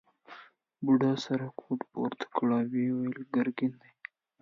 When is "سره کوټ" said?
1.25-1.79